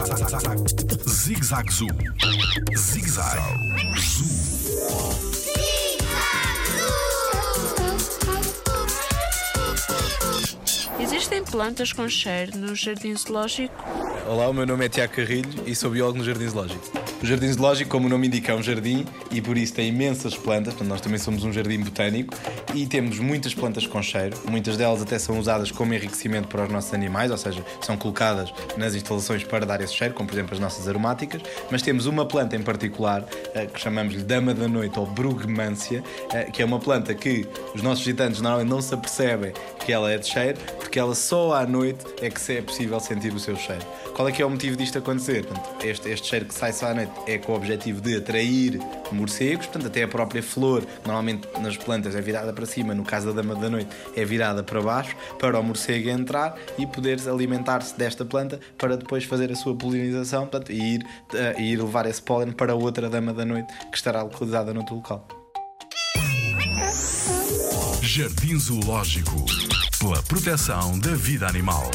[0.00, 1.88] Zig Zag Zoo.
[2.74, 3.38] Zig Zag
[3.98, 4.30] Zoo.
[10.98, 13.74] Existem plantas com cheiro no jardim zoológico?
[14.26, 16.99] Olá, o meu nome é Tiago Carrilho e sou biólogo no Jardim Zoológico.
[17.22, 20.34] O Jardim Zoológico, como o nome indica, é um jardim e por isso tem imensas
[20.34, 22.34] plantas, portanto, nós também somos um jardim botânico
[22.74, 26.72] e temos muitas plantas com cheiro, muitas delas até são usadas como enriquecimento para os
[26.72, 30.54] nossos animais, ou seja, são colocadas nas instalações para dar esse cheiro, como por exemplo
[30.54, 34.98] as nossas aromáticas, mas temos uma planta em particular eh, que chamamos-lhe Dama da Noite
[34.98, 36.02] ou Brugmância,
[36.32, 39.52] eh, que é uma planta que os nossos visitantes normalmente não se apercebem
[39.84, 43.34] que ela é de cheiro, porque ela só à noite é que é possível sentir
[43.34, 43.84] o seu cheiro.
[44.14, 45.44] Qual é que é o motivo disto acontecer?
[45.44, 48.80] Portanto, este, este cheiro que sai só à noite é com o objetivo de atrair
[49.12, 53.26] morcegos, portanto, até a própria flor, normalmente nas plantas é virada para cima, no caso
[53.26, 57.96] da dama da noite é virada para baixo, para o morcego entrar e poder alimentar-se
[57.96, 62.06] desta planta para depois fazer a sua polinização portanto, e, ir, uh, e ir levar
[62.06, 65.26] esse pólen para outra dama da noite que estará localizada noutro local.
[68.02, 69.44] Jardim Zoológico
[70.00, 71.90] pela proteção da vida animal.